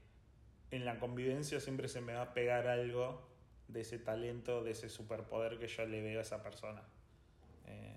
en 0.70 0.84
la 0.84 0.98
convivencia 0.98 1.60
siempre 1.60 1.88
se 1.88 2.00
me 2.00 2.14
va 2.14 2.22
a 2.22 2.34
pegar 2.34 2.66
algo 2.66 3.26
de 3.68 3.82
ese 3.82 3.98
talento, 3.98 4.62
de 4.64 4.72
ese 4.72 4.88
superpoder 4.88 5.58
que 5.58 5.68
yo 5.68 5.86
le 5.86 6.02
veo 6.02 6.18
a 6.18 6.22
esa 6.22 6.42
persona. 6.42 6.82
Eh, 7.66 7.96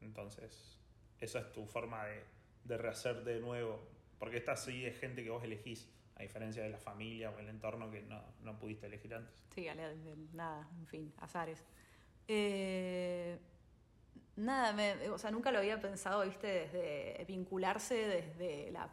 entonces, 0.00 0.78
esa 1.20 1.40
es 1.40 1.52
tu 1.52 1.66
forma 1.66 2.04
de, 2.06 2.22
de 2.64 2.78
rehacer 2.78 3.24
de 3.24 3.40
nuevo, 3.40 3.80
porque 4.18 4.36
esta 4.36 4.56
sí 4.56 4.84
es 4.84 4.98
gente 4.98 5.22
que 5.22 5.30
vos 5.30 5.42
elegís 5.44 5.88
a 6.16 6.22
diferencia 6.22 6.62
de 6.62 6.70
la 6.70 6.78
familia 6.78 7.30
o 7.30 7.38
el 7.38 7.48
entorno 7.48 7.90
que 7.90 8.02
no, 8.02 8.20
no 8.42 8.58
pudiste 8.58 8.86
elegir 8.86 9.14
antes. 9.14 9.44
Sí, 9.54 9.66
nada, 10.32 10.68
en 10.78 10.86
fin, 10.86 11.12
azares. 11.18 11.64
Eh, 12.26 13.38
nada, 14.38 14.72
me, 14.72 15.08
o 15.10 15.18
sea, 15.18 15.30
nunca 15.30 15.52
lo 15.52 15.58
había 15.58 15.80
pensado, 15.80 16.24
viste, 16.24 16.46
desde 16.46 17.24
vincularse 17.26 17.94
desde, 17.94 18.70
la 18.70 18.90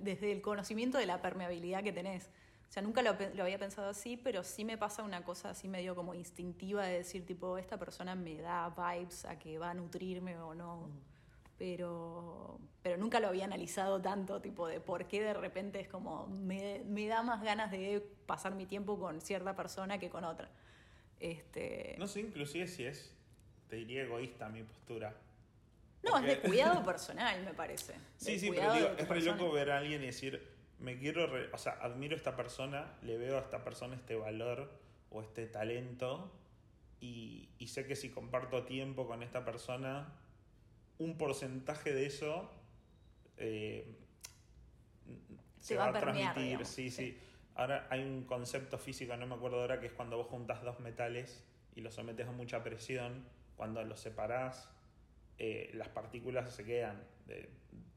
desde 0.00 0.32
el 0.32 0.42
conocimiento 0.42 0.98
de 0.98 1.06
la 1.06 1.22
permeabilidad 1.22 1.82
que 1.82 1.92
tenés. 1.92 2.30
O 2.68 2.72
sea, 2.72 2.82
nunca 2.82 3.02
lo, 3.02 3.16
lo, 3.34 3.42
había 3.42 3.58
pensado 3.58 3.90
así, 3.90 4.16
pero 4.16 4.44
sí 4.44 4.64
me 4.64 4.78
pasa 4.78 5.02
una 5.02 5.24
cosa 5.24 5.50
así 5.50 5.68
medio 5.68 5.94
como 5.94 6.14
instintiva 6.14 6.84
de 6.84 6.98
decir, 6.98 7.26
tipo, 7.26 7.58
esta 7.58 7.78
persona 7.78 8.14
me 8.14 8.36
da 8.36 8.70
vibes 8.70 9.24
a 9.26 9.38
que 9.38 9.58
va 9.58 9.70
a 9.70 9.74
nutrirme 9.74 10.38
o 10.38 10.54
no. 10.54 10.88
Mm 10.88 11.12
pero, 11.62 12.58
pero 12.82 12.96
nunca 12.96 13.20
lo 13.20 13.28
había 13.28 13.44
analizado 13.44 14.02
tanto, 14.02 14.40
tipo 14.40 14.66
de 14.66 14.80
por 14.80 15.06
qué 15.06 15.22
de 15.22 15.32
repente 15.32 15.78
es 15.78 15.86
como, 15.86 16.26
me, 16.26 16.82
me 16.86 17.06
da 17.06 17.22
más 17.22 17.40
ganas 17.40 17.70
de 17.70 18.04
pasar 18.26 18.56
mi 18.56 18.66
tiempo 18.66 18.98
con 18.98 19.20
cierta 19.20 19.54
persona 19.54 19.98
que 19.98 20.10
con 20.10 20.24
otra. 20.24 20.50
Este... 21.20 21.94
No 22.00 22.08
sé, 22.08 22.18
inclusive 22.18 22.66
si 22.66 22.84
es, 22.84 23.14
te 23.72 23.76
diría 23.76 24.02
egoísta 24.02 24.50
mi 24.50 24.62
postura. 24.64 25.16
No, 26.02 26.18
es 26.18 26.26
de 26.26 26.40
cuidado 26.40 26.84
personal, 26.84 27.42
me 27.42 27.54
parece. 27.54 27.94
Sí, 28.18 28.38
sí, 28.38 28.50
pero 28.54 28.74
digo, 28.74 28.88
es 28.98 29.08
re 29.08 29.22
loco 29.22 29.50
ver 29.50 29.70
a 29.70 29.78
alguien 29.78 30.02
y 30.02 30.06
decir, 30.06 30.46
me 30.78 30.98
quiero, 30.98 31.26
o 31.50 31.56
sea, 31.56 31.78
admiro 31.80 32.14
a 32.14 32.18
esta 32.18 32.36
persona, 32.36 32.98
le 33.00 33.16
veo 33.16 33.38
a 33.38 33.40
esta 33.40 33.64
persona 33.64 33.96
este 33.96 34.14
valor 34.14 34.70
o 35.08 35.22
este 35.22 35.46
talento 35.46 36.30
y, 37.00 37.48
y 37.58 37.68
sé 37.68 37.86
que 37.86 37.96
si 37.96 38.10
comparto 38.10 38.64
tiempo 38.64 39.06
con 39.06 39.22
esta 39.22 39.42
persona 39.42 40.18
un 40.98 41.16
porcentaje 41.16 41.94
de 41.94 42.04
eso 42.04 42.50
eh, 43.38 43.96
se, 45.58 45.76
va, 45.76 45.86
a 45.86 45.92
transmitir. 45.98 46.66
sí, 46.66 46.90
sí, 46.90 47.18
Ahora 47.54 47.86
hay 47.88 48.02
un 48.02 48.24
concepto 48.24 48.76
físico, 48.76 49.16
no 49.16 49.26
me 49.26 49.34
acuerdo 49.34 49.62
ahora, 49.62 49.80
que 49.80 49.86
es 49.86 49.92
cuando 49.92 50.18
vos 50.18 50.26
juntas 50.26 50.62
dos 50.62 50.78
metales 50.80 51.42
y 51.74 51.80
los 51.80 51.94
sometes 51.94 52.28
a 52.28 52.32
mucha 52.32 52.62
presión, 52.62 53.24
cuando 53.62 53.84
los 53.84 54.00
separás, 54.00 54.68
eh, 55.38 55.70
las 55.74 55.88
partículas 55.88 56.52
se 56.52 56.64
quedan 56.64 57.00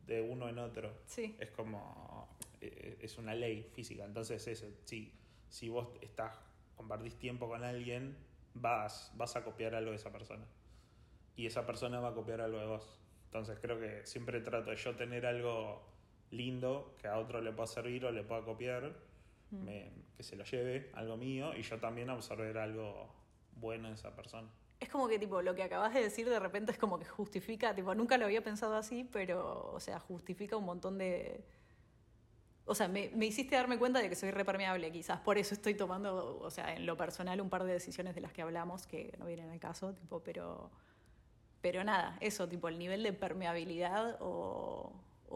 de, 0.05 0.21
uno 0.21 0.47
en 0.47 0.59
otro. 0.59 0.93
Sí. 1.07 1.35
Es 1.39 1.49
como. 1.49 2.37
Eh, 2.61 2.99
es 3.01 3.17
una 3.17 3.33
ley 3.33 3.67
física. 3.73 4.05
Entonces, 4.05 4.47
eso, 4.47 4.67
sí, 4.83 5.11
si 5.49 5.69
vos 5.69 5.87
estás, 6.01 6.39
compartís 6.75 7.17
tiempo 7.17 7.47
con 7.47 7.63
alguien, 7.63 8.15
vas, 8.53 9.11
vas 9.15 9.35
a 9.37 9.43
copiar 9.43 9.73
algo 9.73 9.89
de 9.89 9.95
esa 9.95 10.11
persona 10.11 10.45
y 11.35 11.47
esa 11.47 11.65
persona 11.65 11.99
va 11.99 12.09
a 12.09 12.13
copiar 12.13 12.41
algo 12.41 12.59
de 12.59 12.67
vos. 12.67 12.99
Entonces 13.25 13.57
creo 13.59 13.79
que 13.79 14.05
siempre 14.05 14.41
trato 14.41 14.69
de 14.69 14.75
yo 14.75 14.95
tener 14.95 15.25
algo 15.25 15.81
lindo 16.29 16.95
que 17.01 17.07
a 17.07 17.17
otro 17.17 17.41
le 17.41 17.51
pueda 17.51 17.65
servir 17.65 18.05
o 18.05 18.11
le 18.11 18.21
pueda 18.21 18.43
copiar, 18.43 18.95
mm. 19.49 19.65
que 20.15 20.21
se 20.21 20.35
lo 20.35 20.43
lleve, 20.43 20.91
algo 20.93 21.17
mío, 21.17 21.57
y 21.57 21.63
yo 21.63 21.79
también 21.79 22.11
absorber 22.11 22.55
algo 22.59 23.09
bueno 23.55 23.87
de 23.87 23.95
esa 23.95 24.15
persona. 24.15 24.47
Es 24.79 24.89
como 24.89 25.07
que 25.07 25.17
tipo 25.17 25.41
lo 25.41 25.55
que 25.55 25.63
acabas 25.63 25.93
de 25.93 26.01
decir 26.01 26.29
de 26.29 26.39
repente 26.39 26.71
es 26.71 26.77
como 26.77 26.99
que 26.99 27.05
justifica, 27.05 27.73
tipo 27.73 27.95
nunca 27.95 28.17
lo 28.17 28.25
había 28.25 28.43
pensado 28.43 28.75
así, 28.75 29.07
pero 29.11 29.71
o 29.73 29.79
sea, 29.79 29.99
justifica 29.99 30.57
un 30.57 30.65
montón 30.65 30.97
de... 30.97 31.43
O 32.67 32.73
sea, 32.73 32.87
me, 32.87 33.09
me 33.13 33.27
hiciste 33.27 33.55
darme 33.55 33.77
cuenta 33.77 34.01
de 34.01 34.09
que 34.09 34.15
soy 34.15 34.31
repermeable, 34.31 34.91
quizás 34.91 35.19
por 35.19 35.37
eso 35.37 35.53
estoy 35.53 35.75
tomando, 35.75 36.39
o 36.39 36.49
sea, 36.49 36.73
en 36.73 36.85
lo 36.85 36.97
personal 36.97 37.39
un 37.39 37.49
par 37.49 37.63
de 37.63 37.73
decisiones 37.73 38.15
de 38.15 38.21
las 38.21 38.33
que 38.33 38.41
hablamos 38.41 38.87
que 38.87 39.15
no 39.19 39.25
vienen 39.27 39.51
al 39.51 39.59
caso, 39.59 39.93
tipo, 39.93 40.21
pero 40.21 40.71
pero 41.65 41.83
nada, 41.83 42.15
eso, 42.21 42.47
tipo 42.47 42.67
el 42.67 42.77
nivel 42.77 43.01
de 43.01 43.11
permeabilidad 43.11 44.19
o, 44.19 44.93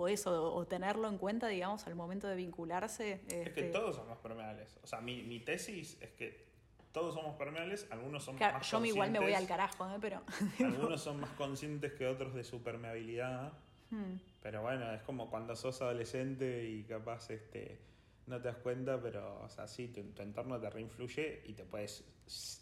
eso, 0.07 0.53
o 0.53 0.67
tenerlo 0.67 1.09
en 1.09 1.17
cuenta, 1.17 1.47
digamos, 1.47 1.87
al 1.87 1.95
momento 1.95 2.27
de 2.27 2.35
vincularse. 2.35 3.13
Es 3.27 3.49
que 3.49 3.61
este 3.61 3.63
todos 3.71 3.95
somos 3.95 4.19
permeables. 4.19 4.77
O 4.83 4.85
sea, 4.85 5.01
mi, 5.01 5.23
mi 5.23 5.39
tesis 5.39 5.97
es 5.99 6.11
que 6.11 6.48
todos 6.91 7.13
somos 7.13 7.35
permeables, 7.35 7.87
algunos 7.91 8.23
son 8.23 8.37
claro, 8.37 8.57
más 8.57 8.69
yo 8.69 8.83
igual 8.85 9.11
me 9.11 9.19
voy 9.19 9.33
al 9.33 9.47
carajo, 9.47 9.87
¿eh? 9.89 9.97
pero... 10.01 10.23
algunos 10.59 11.01
son 11.01 11.19
más 11.19 11.29
conscientes 11.31 11.93
que 11.93 12.07
otros 12.07 12.33
de 12.33 12.43
su 12.43 12.61
permeabilidad. 12.63 13.53
Hmm. 13.91 14.17
Pero 14.41 14.61
bueno, 14.61 14.91
es 14.93 15.01
como 15.03 15.29
cuando 15.29 15.55
sos 15.55 15.81
adolescente 15.81 16.67
y 16.69 16.83
capaz 16.83 17.29
este 17.29 17.79
no 18.27 18.39
te 18.39 18.47
das 18.47 18.57
cuenta, 18.57 19.01
pero 19.01 19.41
o 19.41 19.49
sea, 19.49 19.67
sí, 19.67 19.87
tu, 19.87 20.03
tu 20.11 20.21
entorno 20.21 20.59
te 20.59 20.69
reinfluye 20.69 21.41
y 21.45 21.53
te 21.53 21.65
puedes 21.65 22.05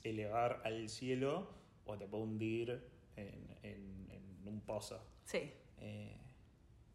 elevar 0.03 0.61
al 0.63 0.87
cielo 0.87 1.49
o 1.85 1.97
te 1.97 2.07
puede 2.07 2.23
hundir 2.23 2.83
en, 3.15 3.47
un 4.45 4.61
pozo. 4.61 5.03
Sí. 5.25 5.51
Eh, 5.79 6.15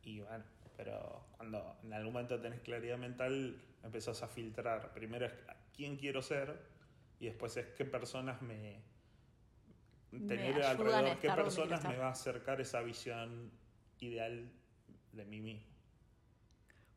y 0.04 0.20
bueno, 0.20 0.42
pero 0.74 1.26
cuando 1.36 1.76
en 1.82 1.92
algún 1.92 2.14
momento 2.14 2.40
tenés 2.40 2.60
claridad 2.60 2.96
mental, 2.96 3.60
empezás 3.82 4.22
a 4.22 4.28
filtrar. 4.28 4.94
Primero 4.94 5.26
es 5.26 5.34
quién 5.76 5.96
quiero 5.96 6.22
ser 6.22 6.71
y 7.22 7.26
después 7.26 7.56
es 7.56 7.66
qué 7.76 7.84
personas 7.84 8.42
me... 8.42 8.82
Tener 10.10 10.60
alrededor, 10.60 11.18
qué 11.20 11.30
personas 11.30 11.84
me 11.84 11.96
va 11.96 12.08
a 12.08 12.10
acercar 12.10 12.60
esa 12.60 12.82
visión 12.82 13.52
ideal 14.00 14.50
de 15.12 15.24
mí 15.24 15.40
mismo. 15.40 15.72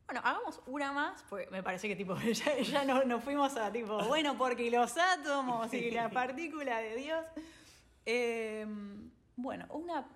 Bueno, 0.04 0.20
hagamos 0.24 0.60
una 0.66 0.92
más, 0.92 1.24
porque 1.30 1.48
me 1.50 1.62
parece 1.62 1.86
que 1.86 1.94
tipo 1.94 2.16
ya, 2.72 2.84
no, 2.84 3.04
nos 3.04 3.22
fuimos 3.22 3.56
a 3.56 3.70
tipo, 3.70 4.04
bueno, 4.08 4.36
porque 4.36 4.68
los 4.68 4.96
átomos 4.96 5.72
y 5.72 5.92
la 5.92 6.10
partícula 6.10 6.80
de 6.80 6.96
Dios. 6.96 7.24
Eh, 8.04 8.66
bueno, 9.36 9.66
una. 9.70 10.08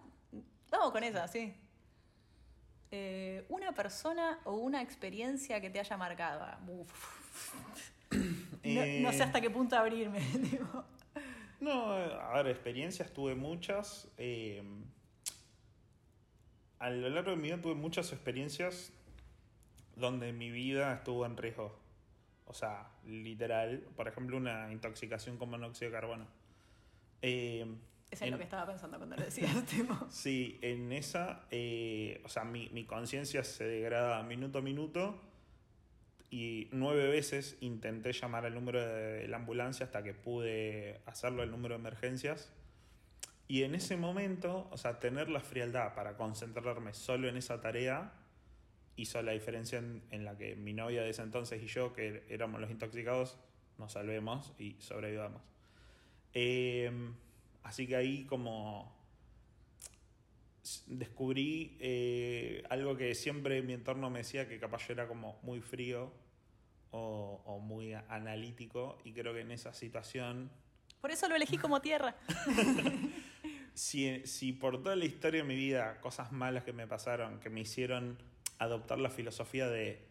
Vamos 0.71 0.91
con 0.91 1.05
esa, 1.05 1.29
sí. 1.29 1.55
Eh, 2.91 3.47
una 3.49 3.73
persona 3.73 4.41
o 4.45 4.57
una 4.57 4.83
experiencia 4.83 5.61
que 5.61 5.71
te 5.71 5.79
haya 5.79 5.97
marcado. 5.97 6.45
No, 8.63 9.13
sé 9.13 9.23
hasta 9.23 9.41
qué 9.41 9.51
punto 9.51 9.77
abrirme. 9.77 10.21
No, 11.61 11.93
a 11.93 12.43
ver, 12.43 12.47
experiencias 12.47 13.13
tuve 13.13 13.35
muchas. 13.35 14.09
Eh, 14.17 14.63
a 16.79 16.89
lo 16.89 17.11
largo 17.11 17.33
de 17.33 17.37
mi 17.37 17.49
vida 17.49 17.61
tuve 17.61 17.75
muchas 17.75 18.11
experiencias 18.15 18.95
donde 19.95 20.33
mi 20.33 20.51
vida 20.51 20.95
estuvo 20.95 21.27
en 21.27 21.37
riesgo. 21.37 21.79
O 22.47 22.55
sea, 22.55 22.89
literal. 23.05 23.81
Por 23.95 24.09
ejemplo, 24.09 24.39
una 24.39 24.73
intoxicación 24.73 25.37
con 25.37 25.51
monóxido 25.51 25.91
de 25.91 25.95
carbono. 25.95 26.27
Eh, 27.21 27.67
eso 28.11 28.25
es 28.25 28.31
lo 28.31 28.39
que 28.39 28.45
estaba 28.45 28.67
pensando 28.67 28.97
cuando 28.97 29.17
lo 29.17 29.23
decías, 29.23 29.65
tipo. 29.67 29.95
Sí, 30.09 30.59
en 30.63 30.93
esa, 30.93 31.47
eh, 31.51 32.23
o 32.25 32.29
sea, 32.31 32.45
mi, 32.45 32.71
mi 32.71 32.87
conciencia 32.87 33.45
se 33.45 33.65
degrada 33.65 34.23
minuto 34.23 34.59
a 34.59 34.63
minuto 34.63 35.21
y 36.31 36.69
nueve 36.73 37.09
veces 37.09 37.57
intenté 37.61 38.13
llamar 38.13 38.47
al 38.47 38.55
número 38.55 38.81
de 38.87 39.27
la 39.29 39.37
ambulancia 39.37 39.87
hasta 39.87 40.03
que 40.03 40.15
pude 40.15 41.01
hacerlo 41.07 41.43
el 41.43 41.51
número 41.51 41.75
de 41.75 41.81
emergencias. 41.81 42.53
Y 43.49 43.65
en 43.65 43.75
ese 43.75 43.97
momento, 43.97 44.69
o 44.71 44.77
sea, 44.77 45.01
tener 45.01 45.29
la 45.29 45.41
frialdad 45.41 45.95
para 45.95 46.17
concentrarme 46.17 46.95
solo 46.95 47.29
en 47.29 47.37
esa 47.37 47.61
tarea 47.61 48.13
hizo 48.95 49.21
la 49.23 49.33
diferencia 49.33 49.79
en, 49.79 50.03
en 50.11 50.25
la 50.25 50.37
que 50.37 50.55
mi 50.55 50.73
novia 50.73 51.03
de 51.03 51.11
ese 51.11 51.23
entonces 51.23 51.63
y 51.63 51.67
yo, 51.67 51.93
que 51.93 52.25
éramos 52.29 52.61
los 52.61 52.71
intoxicados, 52.71 53.39
nos 53.79 53.93
salvemos 53.93 54.53
y 54.59 54.77
sobrevivamos. 54.79 55.43
Eh, 56.33 56.93
Así 57.63 57.87
que 57.87 57.97
ahí 57.97 58.25
como 58.25 58.93
descubrí 60.87 61.77
eh, 61.81 62.63
algo 62.69 62.97
que 62.97 63.15
siempre 63.15 63.63
mi 63.63 63.73
entorno 63.73 64.11
me 64.11 64.19
decía 64.19 64.49
que 64.49 64.59
capaz 64.59 64.87
yo 64.87 64.93
era 64.93 65.09
como 65.09 65.39
muy 65.43 65.61
frío 65.61 66.13
o, 66.91 67.61
muy 67.63 67.95
analítico 67.95 68.99
y 69.05 69.13
creo 69.13 69.33
que 69.33 69.41
en 69.41 69.53
esa 69.53 69.73
situación... 69.73 70.51
Por 71.01 71.11
eso 71.11 71.29
lo 71.29 71.37
elegí 71.37 71.57
como 71.57 71.81
tierra. 71.81 72.17
si, 73.75 74.27
si 74.27 74.53
por 74.53 74.83
toda 74.83 74.97
la 74.97 75.05
historia 75.05 75.43
de 75.43 75.49
mi 75.49 75.55
vida, 75.55 76.01
cosas 76.01 76.33
malas 76.33 76.65
que 76.65 76.73
me 76.73 76.87
pasaron, 76.87 77.39
que 77.41 77.49
me 77.49 77.61
hicieron 77.61 78.19
adoptar 78.59 78.99
la 78.99 79.11
filosofía 79.11 79.69
de 79.69 80.09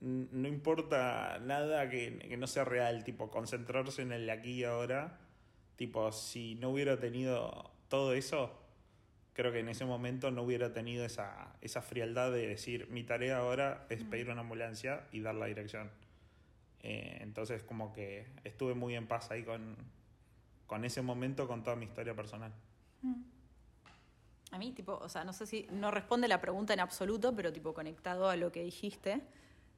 no 0.00 0.48
importa 0.48 1.38
nada 1.40 1.88
que, 1.88 2.18
que 2.18 2.36
no 2.36 2.46
sea 2.46 2.64
real, 2.64 3.04
tipo 3.04 3.30
concentrarse 3.30 4.02
en 4.02 4.12
el 4.12 4.28
aquí 4.30 4.50
y 4.50 4.64
ahora, 4.64 5.20
Tipo, 5.76 6.12
si 6.12 6.54
no 6.56 6.70
hubiera 6.70 6.98
tenido 7.00 7.70
todo 7.88 8.14
eso, 8.14 8.52
creo 9.32 9.52
que 9.52 9.60
en 9.60 9.68
ese 9.68 9.84
momento 9.84 10.30
no 10.30 10.42
hubiera 10.42 10.72
tenido 10.72 11.04
esa, 11.04 11.54
esa 11.60 11.82
frialdad 11.82 12.32
de 12.32 12.46
decir, 12.46 12.88
mi 12.88 13.04
tarea 13.04 13.38
ahora 13.38 13.86
es 13.88 14.04
pedir 14.04 14.30
una 14.30 14.40
ambulancia 14.42 15.06
y 15.12 15.20
dar 15.20 15.34
la 15.34 15.46
dirección. 15.46 15.90
Eh, 16.80 17.18
entonces 17.20 17.62
como 17.62 17.92
que 17.92 18.26
estuve 18.44 18.74
muy 18.74 18.94
en 18.94 19.06
paz 19.06 19.30
ahí 19.30 19.44
con, 19.44 19.76
con 20.66 20.84
ese 20.84 21.00
momento, 21.02 21.46
con 21.46 21.62
toda 21.62 21.76
mi 21.76 21.86
historia 21.86 22.14
personal. 22.14 22.52
Mm. 23.02 23.22
A 24.50 24.58
mí, 24.58 24.72
tipo, 24.72 24.98
o 24.98 25.08
sea, 25.08 25.24
no 25.24 25.32
sé 25.32 25.46
si 25.46 25.66
no 25.70 25.90
responde 25.90 26.28
la 26.28 26.40
pregunta 26.42 26.74
en 26.74 26.80
absoluto, 26.80 27.34
pero 27.34 27.54
tipo 27.54 27.72
conectado 27.72 28.28
a 28.28 28.36
lo 28.36 28.52
que 28.52 28.62
dijiste, 28.62 29.22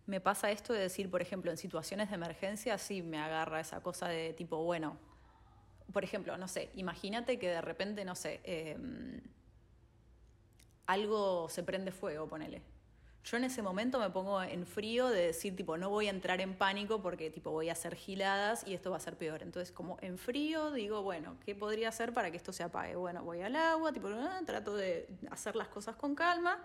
me 0.07 0.21
pasa 0.21 0.51
esto 0.51 0.73
de 0.73 0.81
decir, 0.81 1.09
por 1.09 1.23
ejemplo, 1.23 1.53
en 1.53 1.57
situaciones 1.57 2.09
de 2.09 2.17
emergencia 2.17 2.77
sí 2.77 3.01
me 3.01 3.19
agarra 3.19 3.61
esa 3.61 3.81
cosa 3.83 4.09
de 4.09 4.33
tipo, 4.33 4.65
bueno, 4.65 4.99
por 5.93 6.03
ejemplo, 6.03 6.37
no 6.39 6.49
sé, 6.49 6.71
imagínate 6.75 7.39
que 7.39 7.49
de 7.49 7.61
repente, 7.61 8.05
no 8.05 8.17
sé, 8.17 8.41
em, 8.43 9.21
algo 10.87 11.49
se 11.49 11.63
prende 11.63 11.93
fuego, 11.93 12.29
ponele. 12.29 12.63
Yo 13.25 13.39
en 13.39 13.45
ese 13.45 13.63
momento 13.63 13.99
me 13.99 14.11
pongo 14.11 14.43
en 14.43 14.67
frío 14.67 15.09
de 15.09 15.27
decir, 15.27 15.57
tipo, 15.57 15.79
no 15.79 15.89
voy 15.89 16.09
a 16.09 16.11
entrar 16.11 16.43
en 16.43 16.59
pánico 16.59 17.01
porque, 17.01 17.31
tipo, 17.31 17.51
voy 17.51 17.71
a 17.71 17.73
hacer 17.73 17.95
giladas 17.97 18.67
y 18.67 18.75
esto 18.75 18.91
va 18.91 18.99
a 18.99 19.01
ser 19.01 19.17
peor. 19.17 19.43
Entonces, 19.43 19.73
como 19.73 19.97
en 20.03 20.19
frío, 20.19 20.71
digo, 20.73 21.03
bueno, 21.03 21.39
¿qué 21.43 21.55
podría 21.55 21.89
hacer 21.89 22.13
para 22.13 22.31
que 22.31 22.37
esto 22.37 22.53
se 22.53 22.63
apague? 22.63 22.97
Bueno, 22.97 23.25
voy 23.25 23.41
al 23.41 23.57
agua, 23.57 23.95
tipo, 23.95 24.09
ah, 24.09 24.43
trato 24.45 24.77
de 24.77 25.09
hacer 25.31 25.57
las 25.57 25.69
cosas 25.69 25.97
con 25.97 26.15
calma 26.15 26.59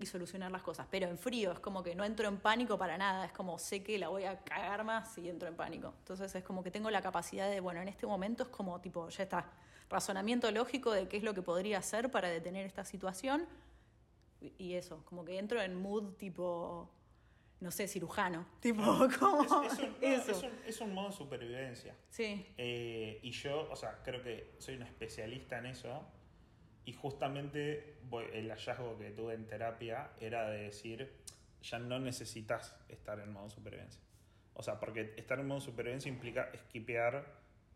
y 0.00 0.06
solucionar 0.06 0.50
las 0.50 0.62
cosas. 0.62 0.88
Pero 0.90 1.06
en 1.06 1.16
frío, 1.16 1.52
es 1.52 1.60
como 1.60 1.84
que 1.84 1.94
no 1.94 2.02
entro 2.02 2.26
en 2.26 2.38
pánico 2.38 2.76
para 2.76 2.98
nada. 2.98 3.24
Es 3.24 3.32
como 3.32 3.56
sé 3.60 3.84
que 3.84 3.98
la 4.00 4.08
voy 4.08 4.24
a 4.24 4.40
cagar 4.40 4.82
más 4.82 5.14
si 5.14 5.28
entro 5.28 5.46
en 5.46 5.54
pánico. 5.54 5.94
Entonces, 6.00 6.34
es 6.34 6.42
como 6.42 6.64
que 6.64 6.72
tengo 6.72 6.90
la 6.90 7.02
capacidad 7.02 7.48
de, 7.48 7.60
bueno, 7.60 7.80
en 7.80 7.86
este 7.86 8.04
momento 8.04 8.42
es 8.42 8.48
como, 8.48 8.80
tipo, 8.80 9.08
ya 9.10 9.22
está. 9.22 9.48
Razonamiento 9.92 10.50
lógico 10.50 10.90
de 10.90 11.06
qué 11.06 11.18
es 11.18 11.22
lo 11.22 11.34
que 11.34 11.42
podría 11.42 11.78
hacer 11.78 12.10
para 12.10 12.28
detener 12.28 12.64
esta 12.66 12.84
situación 12.84 13.46
y 14.58 14.74
eso, 14.74 15.04
como 15.04 15.24
que 15.24 15.38
entro 15.38 15.60
en 15.60 15.74
mood 15.74 16.14
tipo, 16.14 16.90
no 17.60 17.70
sé, 17.70 17.86
cirujano. 17.86 18.46
Tipo, 18.60 18.82
como. 19.18 19.42
Es, 20.00 20.80
un, 20.80 20.94
modo 20.94 21.08
de 21.08 21.12
supervivencia. 21.14 21.94
Sí. 22.08 22.46
Eh, 22.56 23.20
y 23.22 23.30
yo, 23.30 23.68
o 23.70 23.76
sea, 23.76 24.02
creo 24.02 24.22
que 24.22 24.54
soy 24.58 24.76
un 24.76 24.82
especialista 24.82 25.58
en 25.58 25.66
eso. 25.66 26.04
Y 26.84 26.94
justamente 26.94 27.98
el 28.32 28.50
hallazgo 28.50 28.98
que 28.98 29.10
tuve 29.12 29.34
en 29.34 29.46
terapia 29.46 30.10
era 30.18 30.50
de 30.50 30.64
decir, 30.64 31.12
ya 31.62 31.78
no 31.78 32.00
necesitas 32.00 32.74
estar 32.88 33.20
en 33.20 33.32
modo 33.32 33.48
supervivencia. 33.50 34.02
O 34.54 34.64
sea, 34.64 34.80
porque 34.80 35.14
estar 35.16 35.38
en 35.38 35.46
modo 35.46 35.60
supervivencia 35.60 36.08
implica 36.08 36.50
esquipear 36.52 37.24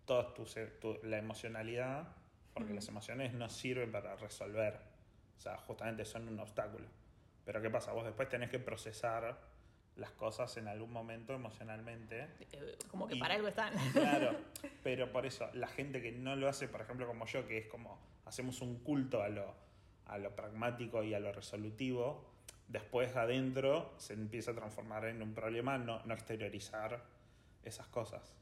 toda 0.07 0.33
tu, 0.33 0.47
la 1.03 1.19
emocionalidad, 1.19 2.09
porque 2.55 2.73
las 2.73 2.89
emociones 2.89 3.35
no 3.35 3.49
sirven 3.51 3.93
para 3.93 4.17
resolver 4.17 4.97
o 5.37 5.41
sea, 5.41 5.57
justamente 5.59 6.05
son 6.05 6.29
un 6.29 6.41
obstáculo. 6.41 6.87
Pero 7.45 7.61
¿qué 7.63 7.71
pasa? 7.71 7.93
Vos 7.93 8.05
después 8.05 8.29
tenés 8.29 8.51
que 8.51 8.59
procesar 8.59 9.39
las 9.97 10.11
cosas 10.11 10.55
en 10.57 10.69
algún 10.69 10.93
momento 10.93 11.33
emocionalmente. 11.35 12.29
Eh, 12.53 12.77
como 12.91 13.07
que 13.07 13.17
para 13.17 13.35
algo 13.35 13.49
están. 13.49 13.73
Claro, 13.93 14.37
pero 14.83 15.11
por 15.13 15.27
eso, 15.27 15.49
la 15.55 15.69
gente 15.69 16.03
que 16.03 16.13
no 16.13 16.37
lo 16.37 16.49
hace, 16.49 16.69
por 16.69 16.81
ejemplo, 16.81 17.07
como 17.07 17.27
yo, 17.27 17.47
que 17.47 17.59
es 17.59 17.67
como 17.67 17.99
hacemos 18.25 18.61
un 18.61 18.81
culto 18.81 19.23
a 19.23 19.29
lo, 19.29 19.55
a 20.07 20.19
lo 20.19 20.35
pragmático 20.35 21.03
y 21.03 21.15
a 21.15 21.21
lo 21.21 21.33
resolutivo, 21.33 22.25
después 22.69 23.15
adentro 23.17 23.95
se 23.99 24.15
empieza 24.15 24.51
a 24.51 24.55
transformar 24.55 25.05
en 25.07 25.23
un 25.23 25.33
problema 25.33 25.79
no, 25.79 26.03
no 26.05 26.15
exteriorizar 26.15 27.05
esas 27.63 27.87
cosas. 27.87 28.35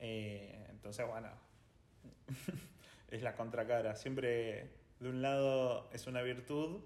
Eh, 0.00 0.66
entonces, 0.70 1.06
bueno, 1.06 1.28
es 3.10 3.22
la 3.22 3.34
contracara. 3.34 3.94
Siempre 3.94 4.70
de 4.98 5.08
un 5.08 5.22
lado 5.22 5.88
es 5.92 6.06
una 6.06 6.22
virtud 6.22 6.80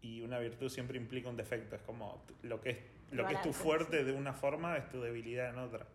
y 0.00 0.20
una 0.20 0.38
virtud 0.38 0.68
siempre 0.68 0.98
implica 0.98 1.28
un 1.28 1.36
defecto. 1.36 1.76
Es 1.76 1.82
como 1.82 2.22
lo 2.42 2.60
que 2.60 2.70
es, 2.70 2.78
lo 3.10 3.26
que 3.26 3.34
es 3.34 3.42
tu 3.42 3.52
fuerte 3.52 4.04
de 4.04 4.12
una 4.12 4.32
forma 4.32 4.76
es 4.76 4.88
tu 4.90 5.00
debilidad 5.00 5.50
en 5.50 5.58
otra. 5.58 5.86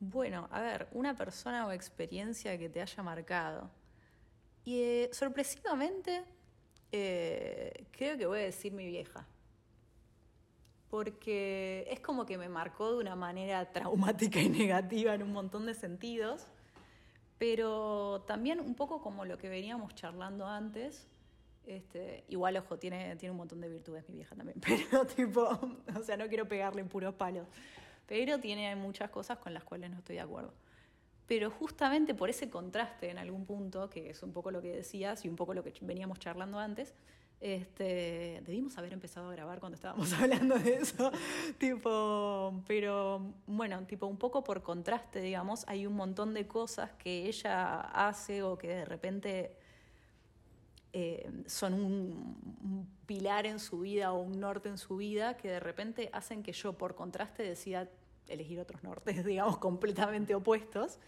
Bueno, 0.00 0.48
a 0.52 0.60
ver, 0.60 0.88
una 0.92 1.14
persona 1.14 1.66
o 1.66 1.72
experiencia 1.72 2.56
que 2.56 2.68
te 2.68 2.80
haya 2.80 3.02
marcado. 3.02 3.70
Y 4.64 4.80
eh, 4.80 5.10
sorpresivamente, 5.12 6.24
eh, 6.92 7.86
creo 7.90 8.16
que 8.16 8.26
voy 8.26 8.40
a 8.40 8.42
decir 8.42 8.72
mi 8.72 8.86
vieja. 8.86 9.26
Porque 10.90 11.86
es 11.90 12.00
como 12.00 12.24
que 12.24 12.38
me 12.38 12.48
marcó 12.48 12.92
de 12.92 12.98
una 12.98 13.16
manera 13.16 13.64
traumática 13.72 14.40
y 14.40 14.48
negativa 14.48 15.14
en 15.14 15.22
un 15.22 15.32
montón 15.32 15.66
de 15.66 15.74
sentidos. 15.74 16.46
Pero 17.38 18.24
también 18.26 18.58
un 18.58 18.74
poco 18.74 19.00
como 19.00 19.24
lo 19.24 19.38
que 19.38 19.48
veníamos 19.48 19.94
charlando 19.94 20.46
antes, 20.46 21.06
este, 21.68 22.24
igual, 22.28 22.56
ojo, 22.56 22.78
tiene, 22.78 23.14
tiene 23.16 23.30
un 23.30 23.36
montón 23.36 23.60
de 23.60 23.68
virtudes 23.68 24.08
mi 24.08 24.16
vieja 24.16 24.34
también, 24.34 24.58
pero 24.66 25.06
tipo, 25.06 25.42
o 25.42 26.02
sea, 26.02 26.16
no 26.16 26.26
quiero 26.26 26.48
pegarle 26.48 26.80
en 26.80 26.88
puros 26.88 27.14
palos, 27.14 27.46
pero 28.06 28.40
tiene 28.40 28.74
muchas 28.74 29.10
cosas 29.10 29.38
con 29.38 29.52
las 29.54 29.64
cuales 29.64 29.90
no 29.90 29.98
estoy 29.98 30.16
de 30.16 30.22
acuerdo. 30.22 30.52
Pero 31.26 31.50
justamente 31.50 32.14
por 32.14 32.30
ese 32.30 32.48
contraste 32.48 33.10
en 33.10 33.18
algún 33.18 33.44
punto, 33.44 33.90
que 33.90 34.08
es 34.10 34.22
un 34.22 34.32
poco 34.32 34.50
lo 34.50 34.62
que 34.62 34.74
decías 34.74 35.26
y 35.26 35.28
un 35.28 35.36
poco 35.36 35.52
lo 35.52 35.62
que 35.62 35.74
veníamos 35.82 36.18
charlando 36.18 36.58
antes, 36.58 36.94
este, 37.40 38.42
debimos 38.44 38.76
haber 38.78 38.92
empezado 38.92 39.28
a 39.28 39.32
grabar 39.32 39.60
cuando 39.60 39.76
estábamos 39.76 40.12
hablando 40.14 40.58
de 40.58 40.74
eso, 40.76 41.12
tipo, 41.58 42.62
pero 42.66 43.34
bueno, 43.46 43.84
tipo 43.86 44.06
un 44.06 44.16
poco 44.16 44.42
por 44.42 44.62
contraste, 44.62 45.20
digamos, 45.20 45.64
hay 45.68 45.86
un 45.86 45.94
montón 45.94 46.34
de 46.34 46.46
cosas 46.46 46.90
que 46.98 47.26
ella 47.26 47.80
hace 47.80 48.42
o 48.42 48.58
que 48.58 48.68
de 48.68 48.84
repente 48.84 49.56
eh, 50.92 51.30
son 51.46 51.74
un, 51.74 52.88
pilar 53.06 53.46
en 53.46 53.58
su 53.58 53.80
vida 53.80 54.12
o 54.12 54.20
un 54.20 54.40
norte 54.40 54.68
en 54.68 54.76
su 54.76 54.96
vida 54.96 55.36
que 55.36 55.48
de 55.48 55.60
repente 55.60 56.10
hacen 56.12 56.42
que 56.42 56.52
yo 56.52 56.74
por 56.74 56.94
contraste 56.94 57.42
decida 57.42 57.88
elegir 58.26 58.58
otros 58.58 58.82
nortes, 58.82 59.24
digamos, 59.24 59.58
completamente 59.58 60.34
opuestos 60.34 60.98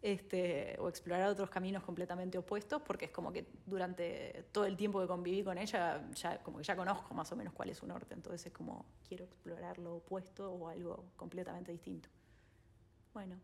este, 0.00 0.76
o 0.78 0.88
explorar 0.88 1.28
otros 1.28 1.50
caminos 1.50 1.82
completamente 1.82 2.38
opuestos, 2.38 2.80
porque 2.82 3.06
es 3.06 3.10
como 3.10 3.32
que 3.32 3.46
durante 3.66 4.44
todo 4.52 4.64
el 4.64 4.76
tiempo 4.76 5.00
que 5.00 5.06
conviví 5.06 5.42
con 5.42 5.58
ella, 5.58 6.08
ya, 6.14 6.42
como 6.42 6.58
que 6.58 6.64
ya 6.64 6.76
conozco 6.76 7.14
más 7.14 7.30
o 7.32 7.36
menos 7.36 7.52
cuál 7.52 7.70
es 7.70 7.78
su 7.78 7.86
norte, 7.86 8.14
entonces 8.14 8.46
es 8.46 8.52
como 8.52 8.86
quiero 9.06 9.24
explorar 9.24 9.78
lo 9.78 9.96
opuesto 9.96 10.52
o 10.52 10.68
algo 10.68 11.04
completamente 11.16 11.72
distinto. 11.72 12.08
Bueno, 13.12 13.40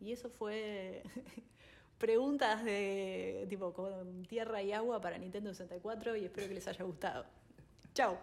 y 0.00 0.12
eso 0.12 0.30
fue 0.30 1.02
preguntas 1.98 2.64
de 2.64 3.46
tipo 3.50 3.74
con 3.74 4.24
tierra 4.24 4.62
y 4.62 4.72
agua 4.72 5.00
para 5.00 5.18
Nintendo 5.18 5.52
64 5.52 6.16
y 6.16 6.24
espero 6.24 6.48
que 6.48 6.54
les 6.54 6.66
haya 6.66 6.84
gustado. 6.84 7.26
Chao. 7.92 8.18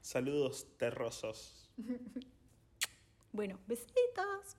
Saludos 0.00 0.68
terrosos. 0.76 1.68
bueno, 3.32 3.58
besitos. 3.66 4.56